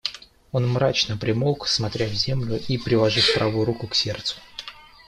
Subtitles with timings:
[0.51, 4.39] Он мрачно примолк, смотря в землю и приложив правую руку к сердцу.